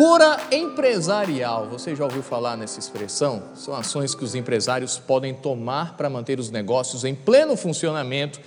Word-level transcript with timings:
Cura 0.00 0.40
empresarial. 0.50 1.68
Você 1.68 1.94
já 1.94 2.04
ouviu 2.04 2.22
falar 2.22 2.56
nessa 2.56 2.78
expressão? 2.78 3.42
São 3.54 3.74
ações 3.74 4.14
que 4.14 4.24
os 4.24 4.34
empresários 4.34 4.98
podem 4.98 5.34
tomar 5.34 5.94
para 5.94 6.08
manter 6.08 6.40
os 6.40 6.50
negócios 6.50 7.04
em 7.04 7.14
pleno 7.14 7.54
funcionamento, 7.54 8.40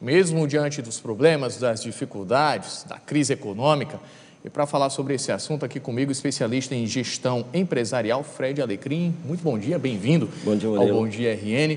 mesmo 0.00 0.46
diante 0.46 0.80
dos 0.80 1.00
problemas, 1.00 1.56
das 1.56 1.82
dificuldades, 1.82 2.84
da 2.88 2.96
crise 2.96 3.32
econômica. 3.32 3.98
E 4.44 4.48
para 4.48 4.66
falar 4.66 4.88
sobre 4.88 5.14
esse 5.14 5.32
assunto 5.32 5.64
aqui 5.64 5.80
comigo, 5.80 6.12
especialista 6.12 6.76
em 6.76 6.86
gestão 6.86 7.44
empresarial, 7.52 8.22
Fred 8.22 8.62
Alecrim. 8.62 9.12
Muito 9.24 9.42
bom 9.42 9.58
dia, 9.58 9.80
bem-vindo 9.80 10.30
Bom 10.44 10.54
dia, 10.54 10.68
ao. 10.68 10.86
Bom 10.86 11.08
Dia 11.08 11.34
RN. 11.34 11.76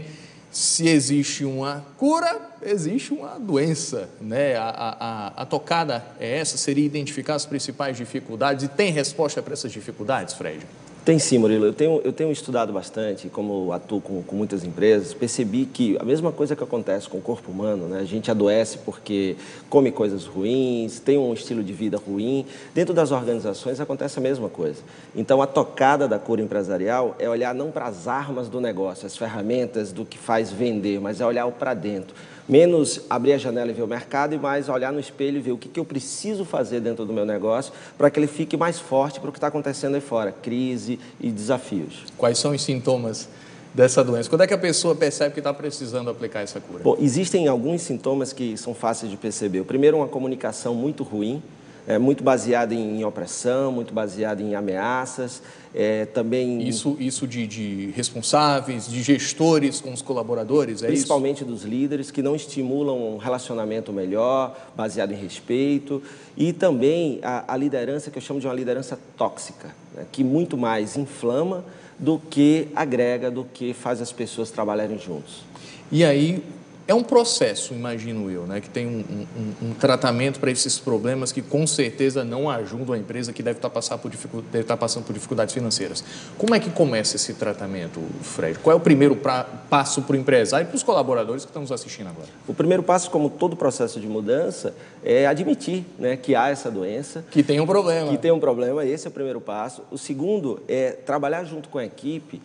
Se 0.53 0.87
existe 0.87 1.43
uma 1.43 1.83
cura, 1.97 2.39
existe 2.61 3.11
uma 3.11 3.39
doença, 3.39 4.07
né? 4.21 4.55
A, 4.55 4.69
a, 4.69 5.41
a- 5.41 5.45
tocada 5.47 6.05
é 6.19 6.37
essa, 6.37 6.57
seria 6.57 6.85
identificar 6.85 7.33
as 7.33 7.43
principais 7.45 7.97
dificuldades 7.97 8.63
e 8.63 8.67
tem 8.67 8.91
resposta 8.91 9.41
para 9.41 9.53
essas 9.53 9.71
dificuldades, 9.71 10.35
Fred? 10.35 10.63
Tem 11.05 11.19
sim, 11.19 11.37
Murilo. 11.37 11.65
Eu 11.65 11.73
tenho, 11.73 11.99
eu 12.01 12.13
tenho 12.13 12.31
estudado 12.31 12.71
bastante, 12.71 13.27
como 13.27 13.73
atuo 13.73 13.99
com, 13.99 14.23
com 14.23 14.35
muitas 14.37 14.63
empresas, 14.63 15.13
percebi 15.13 15.65
que 15.65 15.97
a 15.99 16.03
mesma 16.05 16.31
coisa 16.31 16.55
que 16.55 16.63
acontece 16.63 17.09
com 17.09 17.17
o 17.17 17.21
corpo 17.21 17.51
humano, 17.51 17.87
né? 17.87 17.99
a 17.99 18.05
gente 18.05 18.31
adoece 18.31 18.77
porque 18.77 19.35
come 19.69 19.91
coisas 19.91 20.25
ruins, 20.25 21.01
tem 21.01 21.17
um 21.17 21.33
estilo 21.33 21.61
de 21.61 21.73
vida 21.73 21.97
ruim. 21.97 22.45
Dentro 22.73 22.93
das 22.93 23.11
organizações 23.11 23.81
acontece 23.81 24.17
a 24.17 24.21
mesma 24.21 24.47
coisa. 24.47 24.81
Então, 25.13 25.41
a 25.41 25.47
tocada 25.47 26.07
da 26.07 26.17
cura 26.17 26.41
empresarial 26.41 27.17
é 27.19 27.29
olhar 27.29 27.53
não 27.53 27.69
para 27.69 27.87
as 27.87 28.07
armas 28.07 28.47
do 28.47 28.61
negócio, 28.61 29.05
as 29.05 29.17
ferramentas 29.17 29.91
do 29.91 30.05
que 30.05 30.17
faz 30.17 30.51
vender, 30.51 31.01
mas 31.01 31.19
é 31.19 31.25
olhar 31.25 31.51
para 31.51 31.73
dentro. 31.73 32.15
Menos 32.47 33.01
abrir 33.09 33.33
a 33.33 33.37
janela 33.37 33.71
e 33.71 33.73
ver 33.73 33.83
o 33.83 33.87
mercado 33.87 34.35
e 34.35 34.37
mais 34.37 34.67
olhar 34.67 34.91
no 34.91 34.99
espelho 34.99 35.37
e 35.37 35.41
ver 35.41 35.51
o 35.53 35.57
que, 35.57 35.69
que 35.69 35.79
eu 35.79 35.85
preciso 35.85 36.43
fazer 36.43 36.81
dentro 36.81 37.05
do 37.05 37.13
meu 37.13 37.25
negócio 37.25 37.71
para 37.97 38.09
que 38.09 38.19
ele 38.19 38.27
fique 38.27 38.57
mais 38.57 38.79
forte 38.79 39.19
para 39.19 39.29
o 39.29 39.31
que 39.31 39.37
está 39.37 39.47
acontecendo 39.47 39.95
aí 39.95 40.01
fora, 40.01 40.31
crise 40.31 40.99
e 41.21 41.31
desafios. 41.31 42.03
Quais 42.17 42.37
são 42.37 42.51
os 42.51 42.61
sintomas 42.61 43.29
dessa 43.73 44.03
doença? 44.03 44.29
Quando 44.29 44.41
é 44.41 44.47
que 44.47 44.53
a 44.53 44.57
pessoa 44.57 44.93
percebe 44.93 45.33
que 45.33 45.39
está 45.39 45.53
precisando 45.53 46.09
aplicar 46.09 46.41
essa 46.41 46.59
cura? 46.59 46.83
Bom, 46.83 46.97
existem 46.99 47.47
alguns 47.47 47.81
sintomas 47.81 48.33
que 48.33 48.57
são 48.57 48.75
fáceis 48.75 49.09
de 49.09 49.17
perceber. 49.17 49.61
O 49.61 49.65
primeiro, 49.65 49.97
uma 49.97 50.07
comunicação 50.09 50.75
muito 50.75 51.01
ruim, 51.01 51.41
é, 51.87 51.97
muito 51.97 52.23
baseada 52.23 52.73
em, 52.73 53.03
opressão, 53.03 53.71
muito 53.71 53.93
baseada 53.93 54.41
em 54.41 54.55
ameaças, 54.55 55.41
é, 55.75 56.05
também 56.05 56.67
Isso, 56.67 56.95
isso 56.99 57.27
de, 57.27 57.45
de 57.47 57.91
responsáveis, 57.95 58.87
de 58.87 59.01
gestores 59.01 59.81
com 59.81 59.91
os 59.91 60.01
colaboradores, 60.01 60.81
é 60.81 60.85
isso? 60.85 60.87
principalmente 60.87 61.43
dos 61.43 61.63
líderes 61.63 62.11
que 62.11 62.21
não 62.21 62.35
estimulam 62.35 63.15
um 63.15 63.17
relacionamento 63.17 63.91
melhor, 63.91 64.55
baseado 64.75 65.11
em 65.11 65.17
respeito, 65.17 66.01
e 66.37 66.53
também 66.53 67.19
a, 67.21 67.53
a 67.53 67.57
liderança 67.57 68.09
que 68.09 68.17
eu 68.17 68.21
chamo 68.21 68.39
de 68.39 68.47
uma 68.47 68.53
liderança 68.53 68.97
tóxica, 69.17 69.69
né, 69.95 70.05
que 70.11 70.23
muito 70.23 70.57
mais 70.57 70.95
inflama 70.95 71.65
do 71.99 72.19
que 72.19 72.67
agrega, 72.75 73.29
do 73.29 73.43
que 73.45 73.73
faz 73.73 74.01
as 74.01 74.11
pessoas 74.11 74.51
trabalharem 74.51 74.97
juntos. 74.97 75.43
E 75.91 76.03
aí 76.03 76.43
é 76.85 76.93
um 76.93 77.01
processo, 77.03 77.73
imagino 77.73 78.29
eu, 78.29 78.45
né, 78.45 78.59
que 78.59 78.69
tem 78.69 78.85
um, 78.85 79.25
um- 79.63 79.69
um 79.69 79.73
tratamento 79.73 80.39
para 80.39 80.51
esses 80.51 80.77
problemas 80.77 81.31
que 81.31 81.41
com 81.41 81.65
certeza 81.65 82.23
não 82.25 82.49
ajudam 82.49 82.93
a 82.93 82.97
empresa 82.97 83.31
que 83.31 83.41
deve 83.41 83.57
estar, 83.57 83.69
passar 83.69 83.97
por 83.97 84.11
dificu- 84.11 84.41
deve 84.51 84.63
estar 84.63 84.75
passando 84.75 85.05
por 85.05 85.13
dificuldades 85.13 85.53
financeiras. 85.53 86.03
Como 86.37 86.53
é 86.53 86.59
que 86.59 86.69
começa 86.69 87.15
esse 87.15 87.33
tratamento, 87.35 88.01
Fred? 88.21 88.59
Qual 88.59 88.73
é 88.73 88.75
o 88.75 88.79
primeiro 88.81 89.15
pra- 89.15 89.43
passo 89.69 90.01
para 90.01 90.13
o 90.13 90.19
empresário 90.19 90.65
e 90.65 90.67
para 90.67 90.75
os 90.75 90.83
colaboradores 90.83 91.45
que 91.45 91.49
estão 91.49 91.61
nos 91.61 91.71
assistindo 91.71 92.07
agora? 92.07 92.27
O 92.47 92.53
primeiro 92.53 92.83
passo, 92.83 93.09
como 93.09 93.29
todo 93.29 93.55
processo 93.55 93.99
de 93.99 94.07
mudança, 94.07 94.73
é 95.03 95.25
admitir 95.25 95.85
né, 95.97 96.17
que 96.17 96.35
há 96.35 96.49
essa 96.49 96.69
doença, 96.69 97.23
Que 97.31 97.41
tem 97.43 97.59
um 97.61 97.65
problema. 97.65 98.09
que 98.11 98.17
tem 98.17 98.31
um 98.31 98.39
problema, 98.39 98.85
esse 98.85 99.07
é 99.07 99.09
o 99.09 99.13
primeiro 99.13 99.39
passo. 99.39 99.83
O 99.89 99.97
segundo 99.97 100.61
é 100.67 100.91
trabalhar 100.91 101.43
junto 101.45 101.69
com 101.69 101.77
a 101.77 101.85
equipe 101.85 102.41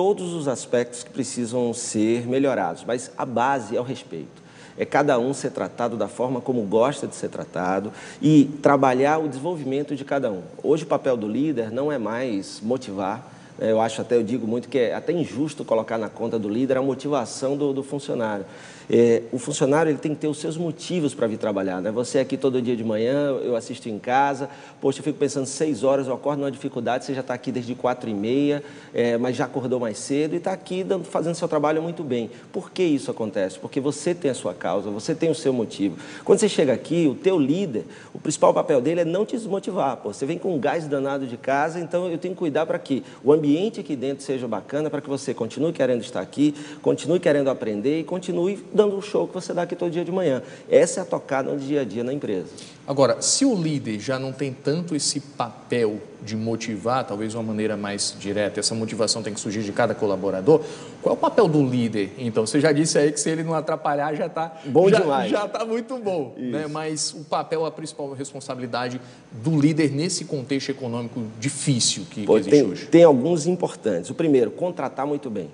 todos 0.00 0.32
os 0.32 0.48
aspectos 0.48 1.04
que 1.04 1.10
precisam 1.10 1.74
ser 1.74 2.26
melhorados, 2.26 2.84
mas 2.86 3.10
a 3.18 3.26
base 3.26 3.76
é 3.76 3.80
o 3.80 3.82
respeito. 3.82 4.42
É 4.78 4.86
cada 4.86 5.18
um 5.18 5.34
ser 5.34 5.50
tratado 5.50 5.94
da 5.94 6.08
forma 6.08 6.40
como 6.40 6.62
gosta 6.62 7.06
de 7.06 7.14
ser 7.14 7.28
tratado 7.28 7.92
e 8.18 8.46
trabalhar 8.62 9.18
o 9.18 9.28
desenvolvimento 9.28 9.94
de 9.94 10.02
cada 10.02 10.32
um. 10.32 10.40
Hoje 10.62 10.84
o 10.84 10.86
papel 10.86 11.18
do 11.18 11.28
líder 11.28 11.70
não 11.70 11.92
é 11.92 11.98
mais 11.98 12.62
motivar? 12.62 13.30
Eu 13.60 13.80
acho 13.80 14.00
até, 14.00 14.16
eu 14.16 14.22
digo 14.22 14.46
muito 14.46 14.68
que 14.68 14.78
é 14.78 14.94
até 14.94 15.12
injusto 15.12 15.64
colocar 15.64 15.98
na 15.98 16.08
conta 16.08 16.38
do 16.38 16.48
líder 16.48 16.78
a 16.78 16.82
motivação 16.82 17.56
do, 17.56 17.72
do 17.72 17.82
funcionário. 17.82 18.44
É, 18.92 19.22
o 19.30 19.38
funcionário 19.38 19.90
ele 19.90 19.98
tem 19.98 20.12
que 20.14 20.20
ter 20.20 20.26
os 20.26 20.38
seus 20.38 20.56
motivos 20.56 21.14
para 21.14 21.28
vir 21.28 21.38
trabalhar. 21.38 21.80
Né? 21.80 21.92
Você 21.92 22.18
aqui 22.18 22.36
todo 22.36 22.60
dia 22.60 22.74
de 22.74 22.82
manhã, 22.82 23.38
eu 23.40 23.54
assisto 23.54 23.88
em 23.88 24.00
casa, 24.00 24.48
poxa, 24.80 24.98
eu 24.98 25.04
fico 25.04 25.16
pensando 25.16 25.46
seis 25.46 25.84
horas, 25.84 26.08
eu 26.08 26.14
acordo 26.14 26.40
numa 26.40 26.50
dificuldade, 26.50 27.04
você 27.04 27.14
já 27.14 27.20
está 27.20 27.32
aqui 27.32 27.52
desde 27.52 27.72
quatro 27.76 28.10
e 28.10 28.14
meia, 28.14 28.64
é, 28.92 29.16
mas 29.16 29.36
já 29.36 29.44
acordou 29.44 29.78
mais 29.78 29.96
cedo 29.96 30.34
e 30.34 30.38
está 30.38 30.52
aqui 30.52 30.82
dando, 30.82 31.04
fazendo 31.04 31.36
seu 31.36 31.46
trabalho 31.46 31.80
muito 31.80 32.02
bem. 32.02 32.30
Por 32.52 32.72
que 32.72 32.82
isso 32.82 33.12
acontece? 33.12 33.60
Porque 33.60 33.78
você 33.78 34.12
tem 34.12 34.28
a 34.28 34.34
sua 34.34 34.54
causa, 34.54 34.90
você 34.90 35.14
tem 35.14 35.30
o 35.30 35.36
seu 35.36 35.52
motivo. 35.52 35.96
Quando 36.24 36.40
você 36.40 36.48
chega 36.48 36.72
aqui, 36.72 37.06
o 37.06 37.14
teu 37.14 37.38
líder, 37.38 37.84
o 38.12 38.18
principal 38.18 38.52
papel 38.52 38.80
dele 38.80 39.02
é 39.02 39.04
não 39.04 39.24
te 39.24 39.36
desmotivar. 39.36 39.98
Pô. 39.98 40.12
Você 40.12 40.26
vem 40.26 40.36
com 40.36 40.52
um 40.52 40.58
gás 40.58 40.88
danado 40.88 41.28
de 41.28 41.36
casa, 41.36 41.78
então 41.78 42.10
eu 42.10 42.18
tenho 42.18 42.34
que 42.34 42.38
cuidar 42.40 42.66
para 42.66 42.78
que 42.78 43.04
o 43.22 43.32
ambiente 43.32 43.49
aqui 43.58 43.96
dentro 43.96 44.24
seja 44.24 44.46
bacana, 44.46 44.90
para 44.90 45.00
que 45.00 45.08
você 45.08 45.32
continue 45.34 45.72
querendo 45.72 46.02
estar 46.02 46.20
aqui, 46.20 46.54
continue 46.82 47.18
querendo 47.18 47.50
aprender 47.50 48.00
e 48.00 48.04
continue 48.04 48.64
dando 48.72 48.96
o 48.96 49.02
show 49.02 49.26
que 49.26 49.34
você 49.34 49.52
dá 49.52 49.62
aqui 49.62 49.74
todo 49.74 49.90
dia 49.90 50.04
de 50.04 50.12
manhã. 50.12 50.42
Essa 50.68 51.00
é 51.00 51.02
a 51.02 51.06
tocada 51.06 51.50
no 51.50 51.58
dia 51.58 51.82
a 51.82 51.84
dia 51.84 52.04
na 52.04 52.12
empresa. 52.12 52.48
Agora, 52.86 53.20
se 53.22 53.44
o 53.44 53.54
líder 53.54 53.98
já 54.00 54.18
não 54.18 54.32
tem 54.32 54.52
tanto 54.52 54.94
esse 54.94 55.20
papel 55.20 56.00
de 56.22 56.36
motivar, 56.36 57.06
talvez 57.06 57.30
de 57.32 57.36
uma 57.36 57.42
maneira 57.42 57.76
mais 57.76 58.14
direta, 58.18 58.60
essa 58.60 58.74
motivação 58.74 59.22
tem 59.22 59.32
que 59.34 59.40
surgir 59.40 59.62
de 59.62 59.72
cada 59.72 59.94
colaborador, 59.94 60.60
qual 61.02 61.14
é 61.14 61.18
o 61.18 61.20
papel 61.20 61.48
do 61.48 61.64
líder? 61.64 62.12
Então, 62.18 62.46
você 62.46 62.60
já 62.60 62.72
disse 62.72 62.98
aí 62.98 63.10
que 63.12 63.18
se 63.20 63.30
ele 63.30 63.42
não 63.42 63.54
atrapalhar 63.54 64.14
já 64.14 64.26
está 64.26 64.54
Bom 64.66 64.88
já, 64.88 65.00
demais. 65.00 65.30
Já 65.30 65.46
está 65.46 65.64
muito 65.64 65.96
bom, 65.98 66.34
né? 66.36 66.66
Mas 66.70 67.12
o 67.14 67.24
papel, 67.24 67.64
a 67.64 67.70
principal 67.70 68.12
responsabilidade 68.12 69.00
do 69.32 69.58
líder 69.60 69.90
nesse 69.90 70.24
contexto 70.24 70.70
econômico 70.70 71.22
difícil 71.38 72.04
que, 72.10 72.24
Pô, 72.26 72.36
existe 72.36 72.50
tem, 72.50 72.62
hoje. 72.70 72.86
tem 72.86 73.04
alguns 73.04 73.46
importantes. 73.46 74.10
O 74.10 74.14
primeiro, 74.14 74.50
contratar 74.50 75.06
muito 75.06 75.30
bem. 75.30 75.48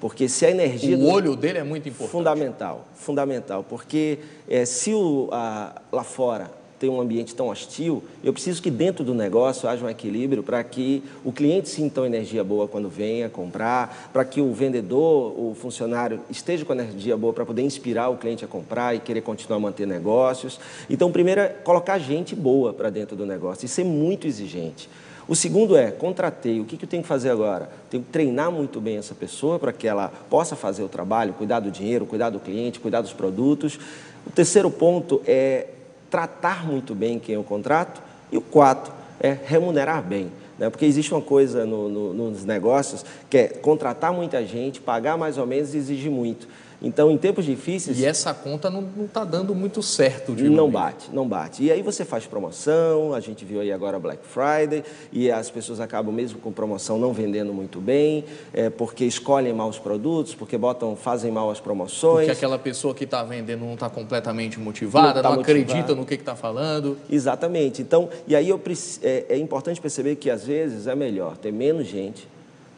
Porque 0.00 0.28
se 0.30 0.46
a 0.46 0.50
energia. 0.50 0.96
O 0.96 1.10
olho 1.10 1.36
dele 1.36 1.58
é 1.58 1.62
muito 1.62 1.86
importante. 1.88 2.12
Fundamental, 2.12 2.88
fundamental. 2.94 3.62
Porque 3.68 4.18
eh, 4.48 4.64
se 4.64 4.94
o, 4.94 5.28
a- 5.30 5.74
lá 5.92 6.02
fora 6.02 6.50
tem 6.80 6.88
um 6.88 6.98
ambiente 6.98 7.34
tão 7.34 7.48
hostil, 7.48 8.02
eu 8.24 8.32
preciso 8.32 8.62
que 8.62 8.70
dentro 8.70 9.04
do 9.04 9.12
negócio 9.12 9.68
haja 9.68 9.84
um 9.84 9.90
equilíbrio 9.90 10.42
para 10.42 10.64
que 10.64 11.02
o 11.22 11.30
cliente 11.30 11.68
sinta 11.68 12.00
uma 12.00 12.06
energia 12.06 12.42
boa 12.42 12.66
quando 12.66 12.88
venha 12.88 13.28
comprar, 13.28 14.08
para 14.14 14.24
que 14.24 14.40
o 14.40 14.50
vendedor, 14.54 15.38
o 15.38 15.54
funcionário 15.54 16.20
esteja 16.30 16.64
com 16.64 16.72
energia 16.72 17.18
boa 17.18 17.34
para 17.34 17.44
poder 17.44 17.60
inspirar 17.60 18.08
o 18.08 18.16
cliente 18.16 18.46
a 18.46 18.48
comprar 18.48 18.96
e 18.96 18.98
querer 18.98 19.20
continuar 19.20 19.58
a 19.58 19.60
manter 19.60 19.86
negócios. 19.86 20.58
Então, 20.88 21.12
primeiro 21.12 21.42
é 21.42 21.48
colocar 21.48 21.98
gente 21.98 22.34
boa 22.34 22.72
para 22.72 22.88
dentro 22.88 23.14
do 23.14 23.26
negócio 23.26 23.66
e 23.66 23.68
ser 23.68 23.84
muito 23.84 24.26
exigente. 24.26 24.88
O 25.28 25.36
segundo 25.36 25.76
é, 25.76 25.90
contratei, 25.90 26.60
o 26.60 26.64
que 26.64 26.82
eu 26.82 26.88
tenho 26.88 27.02
que 27.02 27.08
fazer 27.08 27.28
agora? 27.28 27.70
Tenho 27.90 28.02
que 28.02 28.10
treinar 28.10 28.50
muito 28.50 28.80
bem 28.80 28.96
essa 28.96 29.14
pessoa 29.14 29.58
para 29.58 29.70
que 29.70 29.86
ela 29.86 30.10
possa 30.30 30.56
fazer 30.56 30.82
o 30.82 30.88
trabalho, 30.88 31.34
cuidar 31.34 31.60
do 31.60 31.70
dinheiro, 31.70 32.06
cuidar 32.06 32.30
do 32.30 32.40
cliente, 32.40 32.80
cuidar 32.80 33.02
dos 33.02 33.12
produtos. 33.12 33.78
O 34.26 34.30
terceiro 34.30 34.70
ponto 34.70 35.20
é 35.26 35.66
tratar 36.10 36.66
muito 36.66 36.94
bem 36.94 37.18
quem 37.18 37.34
eu 37.36 37.44
contrato. 37.44 38.02
E 38.32 38.36
o 38.36 38.40
quarto 38.40 38.92
é 39.20 39.36
remunerar 39.44 40.02
bem. 40.02 40.30
Né? 40.58 40.68
Porque 40.68 40.84
existe 40.84 41.12
uma 41.14 41.22
coisa 41.22 41.64
no- 41.64 41.88
no- 41.88 42.12
nos 42.12 42.44
negócios 42.44 43.04
que 43.30 43.38
é 43.38 43.48
contratar 43.48 44.12
muita 44.12 44.44
gente, 44.44 44.80
pagar 44.80 45.16
mais 45.16 45.38
ou 45.38 45.46
menos 45.46 45.74
e 45.74 45.78
exigir 45.78 46.10
muito. 46.10 46.46
Então, 46.82 47.10
em 47.10 47.18
tempos 47.18 47.44
difíceis, 47.44 47.98
E 47.98 48.06
essa 48.06 48.32
conta 48.32 48.70
não 48.70 48.88
está 49.04 49.22
dando 49.24 49.54
muito 49.54 49.82
certo. 49.82 50.34
de 50.34 50.44
não 50.44 50.68
momento. 50.68 50.72
bate, 50.72 51.10
não 51.12 51.28
bate. 51.28 51.62
E 51.62 51.70
aí 51.70 51.82
você 51.82 52.04
faz 52.04 52.26
promoção, 52.26 53.12
a 53.12 53.20
gente 53.20 53.44
viu 53.44 53.60
aí 53.60 53.70
agora 53.70 53.98
Black 53.98 54.22
Friday, 54.24 54.82
e 55.12 55.30
as 55.30 55.50
pessoas 55.50 55.78
acabam 55.80 56.14
mesmo 56.14 56.38
com 56.38 56.50
promoção 56.50 56.98
não 56.98 57.12
vendendo 57.12 57.52
muito 57.52 57.80
bem, 57.80 58.24
é, 58.52 58.70
porque 58.70 59.04
escolhem 59.04 59.52
mal 59.52 59.68
os 59.68 59.78
produtos, 59.78 60.34
porque 60.34 60.56
botam, 60.56 60.96
fazem 60.96 61.30
mal 61.30 61.50
as 61.50 61.60
promoções. 61.60 62.26
Porque 62.26 62.30
aquela 62.30 62.58
pessoa 62.58 62.94
que 62.94 63.04
está 63.04 63.22
vendendo 63.22 63.64
não 63.64 63.74
está 63.74 63.90
completamente 63.90 64.58
motivada, 64.58 65.14
Não 65.14 65.22
tá 65.22 65.34
não 65.34 65.40
acredita 65.40 65.94
no 65.94 66.06
que 66.06 66.14
está 66.14 66.34
falando. 66.34 66.96
Exatamente. 67.10 67.82
Então, 67.82 68.08
e 68.26 68.34
aí 68.34 68.48
eu, 68.48 68.60
é, 69.02 69.26
é 69.28 69.36
importante 69.36 69.80
perceber 69.80 70.16
que 70.16 70.30
às 70.30 70.44
vezes 70.46 70.86
é 70.86 70.94
melhor 70.94 71.36
ter 71.36 71.52
menos 71.52 71.86
gente, 71.86 72.26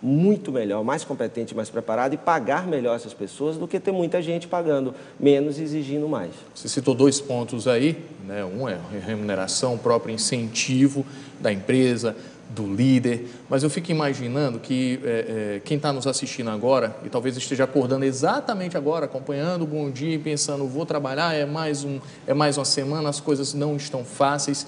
muito 0.03 0.51
melhor, 0.51 0.83
mais 0.83 1.05
competente, 1.05 1.55
mais 1.55 1.71
preparada 1.71 2.15
e 2.15 2.19
pagar 2.19 2.67
melhor 2.67 2.97
essas 2.97 3.15
pessoas 3.15 3.57
do 3.57 3.69
que 3.69 3.79
ter 3.79 3.93
muita 3.93 4.21
gente 4.21 4.49
pagando 4.49 4.95
menos 5.19 5.59
e 5.59 5.63
exigindo 5.63 6.09
mais. 6.09 6.33
Você 6.55 6.69
citou 6.69 6.95
dois 6.95 7.21
pontos 7.21 7.69
aí, 7.69 7.97
né? 8.27 8.45
um 8.45 8.69
é 8.69 8.79
remuneração, 9.07 9.75
o 9.75 9.79
próprio 9.79 10.13
incentivo 10.13 11.07
da 11.41 11.53
empresa, 11.53 12.17
do 12.55 12.67
líder, 12.67 13.29
mas 13.49 13.63
eu 13.63 13.71
fico 13.71 13.91
imaginando 13.91 14.59
que 14.59 15.01
é, 15.05 15.57
é, 15.57 15.61
quem 15.65 15.79
está 15.79 15.93
nos 15.93 16.07
assistindo 16.07 16.51
agora 16.51 16.95
e 17.05 17.09
talvez 17.09 17.37
esteja 17.37 17.65
acordando 17.65 18.05
exatamente 18.05 18.77
agora, 18.77 19.07
acompanhando 19.07 19.63
o 19.63 19.67
Bom 19.67 19.91
Dia 19.91 20.15
e 20.15 20.19
pensando, 20.19 20.67
vou 20.67 20.85
trabalhar, 20.85 21.35
é 21.35 21.47
mais, 21.47 21.83
um, 21.83 21.99
é 22.27 22.35
mais 22.35 22.59
uma 22.59 22.65
semana, 22.65 23.09
as 23.09 23.21
coisas 23.21 23.55
não 23.55 23.77
estão 23.77 24.05
fáceis. 24.05 24.67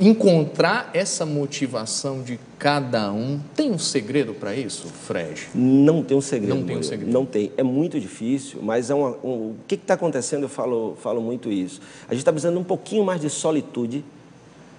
Encontrar 0.00 0.90
essa 0.94 1.24
motivação 1.24 2.22
de 2.22 2.38
cada 2.58 3.12
um. 3.12 3.40
Tem 3.54 3.70
um 3.70 3.78
segredo 3.78 4.34
para 4.34 4.54
isso, 4.54 4.86
Fred? 4.88 5.48
Não 5.54 6.02
tem 6.02 6.16
um 6.16 6.20
segredo. 6.20 6.54
Não 6.54 6.64
tem 6.64 6.76
um 6.76 6.82
segredo. 6.82 7.12
Não 7.12 7.26
tem. 7.26 7.52
É 7.56 7.62
muito 7.62 8.00
difícil, 8.00 8.60
mas 8.62 8.90
é 8.90 8.94
uma, 8.94 9.10
um, 9.22 9.50
o 9.50 9.56
que 9.66 9.74
está 9.74 9.94
acontecendo? 9.94 10.44
Eu 10.44 10.48
falo, 10.48 10.96
falo 11.00 11.20
muito 11.20 11.50
isso. 11.50 11.80
A 12.08 12.14
gente 12.14 12.20
está 12.20 12.32
precisando 12.32 12.54
de 12.54 12.60
um 12.60 12.64
pouquinho 12.64 13.04
mais 13.04 13.20
de 13.20 13.30
solitude 13.30 14.04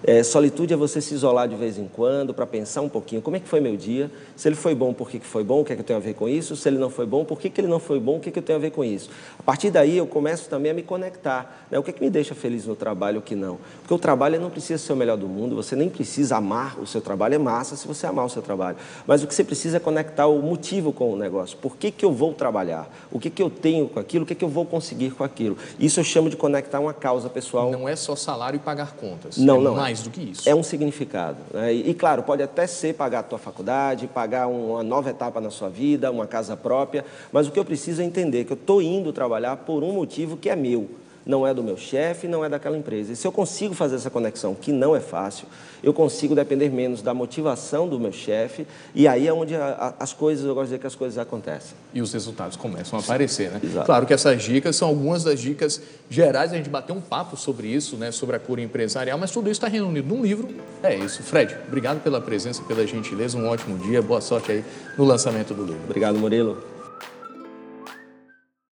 é, 0.06 0.22
solitude 0.22 0.74
é 0.74 0.76
você 0.76 1.00
se 1.00 1.14
isolar 1.14 1.48
de 1.48 1.56
vez 1.56 1.78
em 1.78 1.88
quando 1.88 2.34
para 2.34 2.46
pensar 2.46 2.82
um 2.82 2.88
pouquinho 2.90 3.22
como 3.22 3.36
é 3.36 3.40
que 3.40 3.48
foi 3.48 3.58
meu 3.58 3.74
dia, 3.74 4.10
se 4.36 4.46
ele 4.46 4.54
foi 4.54 4.74
bom, 4.74 4.92
por 4.92 5.08
que, 5.08 5.18
que 5.18 5.26
foi 5.26 5.42
bom, 5.42 5.62
o 5.62 5.64
que, 5.64 5.72
é 5.72 5.76
que 5.76 5.80
eu 5.80 5.86
tenho 5.86 5.98
a 5.98 6.02
ver 6.02 6.12
com 6.12 6.28
isso, 6.28 6.54
se 6.56 6.68
ele 6.68 6.76
não 6.76 6.90
foi 6.90 7.06
bom, 7.06 7.24
por 7.24 7.40
que, 7.40 7.48
que 7.48 7.58
ele 7.58 7.68
não 7.68 7.78
foi 7.78 7.98
bom, 7.98 8.18
o 8.18 8.20
que, 8.20 8.28
é 8.28 8.32
que 8.32 8.38
eu 8.38 8.42
tenho 8.42 8.58
a 8.58 8.60
ver 8.60 8.70
com 8.70 8.84
isso. 8.84 9.08
A 9.38 9.42
partir 9.42 9.70
daí 9.70 9.96
eu 9.96 10.06
começo 10.06 10.48
também 10.48 10.70
a 10.70 10.74
me 10.74 10.82
conectar, 10.82 11.66
né? 11.70 11.78
o 11.78 11.82
que, 11.82 11.90
é 11.90 11.92
que 11.92 12.02
me 12.02 12.10
deixa 12.10 12.34
feliz 12.34 12.66
no 12.66 12.76
trabalho, 12.76 13.20
o 13.20 13.22
que 13.22 13.34
não. 13.34 13.58
Porque 13.80 13.94
o 13.94 13.98
trabalho 13.98 14.38
não 14.38 14.50
precisa 14.50 14.78
ser 14.78 14.92
o 14.92 14.96
melhor 14.96 15.16
do 15.16 15.26
mundo, 15.26 15.56
você 15.56 15.74
nem 15.74 15.88
precisa 15.88 16.36
amar 16.36 16.78
o 16.78 16.86
seu 16.86 17.00
trabalho, 17.00 17.34
é 17.34 17.38
massa 17.38 17.74
se 17.74 17.86
você 17.86 18.06
amar 18.06 18.26
o 18.26 18.28
seu 18.28 18.42
trabalho, 18.42 18.76
mas 19.06 19.22
o 19.22 19.26
que 19.26 19.34
você 19.34 19.42
precisa 19.42 19.78
é 19.78 19.80
conectar 19.80 20.26
o 20.26 20.42
motivo 20.42 20.92
com 20.92 21.12
o 21.12 21.16
negócio, 21.16 21.56
por 21.56 21.76
que, 21.76 21.90
que 21.90 22.04
eu 22.04 22.12
vou 22.12 22.34
trabalhar, 22.34 22.90
o 23.10 23.18
que, 23.18 23.30
que 23.30 23.42
eu 23.42 23.48
tenho 23.48 23.88
com 23.88 23.98
aquilo, 23.98 24.24
o 24.24 24.26
que, 24.26 24.34
que 24.34 24.44
eu 24.44 24.48
vou 24.48 24.66
conseguir 24.66 25.12
com 25.12 25.24
aquilo. 25.24 25.56
Isso 25.78 25.98
eu 25.98 26.04
chamo 26.04 26.28
de 26.28 26.36
conectar 26.36 26.78
uma 26.78 26.92
causa 26.92 27.30
pessoal. 27.30 27.70
Não 27.70 27.88
é 27.88 27.96
só 27.96 28.14
salário 28.14 28.56
e 28.56 28.60
pagar 28.60 28.92
contas, 28.92 29.38
não, 29.38 29.56
é 29.56 29.60
não. 29.60 29.74
Mais 29.94 30.02
do 30.02 30.10
que 30.10 30.20
isso. 30.20 30.48
É 30.48 30.54
um 30.54 30.62
significado. 30.62 31.38
Né? 31.52 31.72
E, 31.72 31.90
e, 31.90 31.94
claro, 31.94 32.22
pode 32.22 32.42
até 32.42 32.66
ser 32.66 32.94
pagar 32.94 33.20
a 33.20 33.22
tua 33.22 33.38
faculdade, 33.38 34.06
pagar 34.08 34.48
uma 34.48 34.82
nova 34.82 35.10
etapa 35.10 35.40
na 35.40 35.50
sua 35.50 35.68
vida, 35.68 36.10
uma 36.10 36.26
casa 36.26 36.56
própria, 36.56 37.04
mas 37.32 37.46
o 37.46 37.52
que 37.52 37.58
eu 37.58 37.64
preciso 37.64 38.02
é 38.02 38.04
entender 38.04 38.44
que 38.44 38.52
eu 38.52 38.56
estou 38.56 38.82
indo 38.82 39.12
trabalhar 39.12 39.56
por 39.58 39.82
um 39.82 39.92
motivo 39.92 40.36
que 40.36 40.50
é 40.50 40.56
meu 40.56 40.88
não 41.26 41.46
é 41.46 41.54
do 41.54 41.62
meu 41.62 41.76
chefe, 41.76 42.28
não 42.28 42.44
é 42.44 42.48
daquela 42.48 42.76
empresa. 42.76 43.12
E 43.12 43.16
se 43.16 43.26
eu 43.26 43.32
consigo 43.32 43.74
fazer 43.74 43.96
essa 43.96 44.10
conexão, 44.10 44.54
que 44.54 44.72
não 44.72 44.94
é 44.94 45.00
fácil, 45.00 45.46
eu 45.82 45.92
consigo 45.92 46.34
depender 46.34 46.70
menos 46.70 47.02
da 47.02 47.12
motivação 47.12 47.88
do 47.88 47.98
meu 48.00 48.12
chefe, 48.12 48.66
e 48.94 49.06
aí 49.06 49.26
é 49.26 49.32
onde 49.32 49.54
a, 49.54 49.94
a, 49.98 50.04
as 50.04 50.12
coisas, 50.12 50.44
eu 50.44 50.54
gosto 50.54 50.64
de 50.64 50.68
dizer 50.70 50.78
que 50.80 50.86
as 50.86 50.94
coisas 50.94 51.18
acontecem. 51.18 51.76
E 51.92 52.00
os 52.00 52.12
resultados 52.12 52.56
começam 52.56 52.98
a 52.98 53.02
aparecer, 53.02 53.50
né? 53.50 53.60
Exato. 53.62 53.86
Claro 53.86 54.06
que 54.06 54.14
essas 54.14 54.42
dicas 54.42 54.76
são 54.76 54.88
algumas 54.88 55.22
das 55.24 55.40
dicas 55.40 55.80
gerais, 56.08 56.52
a 56.52 56.56
gente 56.56 56.70
bateu 56.70 56.94
um 56.94 57.00
papo 57.00 57.36
sobre 57.36 57.68
isso, 57.68 57.96
né, 57.96 58.10
sobre 58.10 58.36
a 58.36 58.38
cura 58.38 58.60
empresarial, 58.60 59.18
mas 59.18 59.30
tudo 59.30 59.50
isso 59.50 59.58
está 59.58 59.68
reunido 59.68 60.14
num 60.14 60.22
livro. 60.22 60.48
É 60.82 60.94
isso. 60.96 61.22
Fred, 61.22 61.56
obrigado 61.66 62.02
pela 62.02 62.20
presença, 62.20 62.62
pela 62.62 62.86
gentileza, 62.86 63.36
um 63.36 63.48
ótimo 63.48 63.78
dia, 63.78 64.00
boa 64.00 64.20
sorte 64.20 64.52
aí 64.52 64.64
no 64.96 65.04
lançamento 65.04 65.54
do 65.54 65.64
livro. 65.64 65.80
Obrigado, 65.84 66.18
Murilo. 66.18 66.73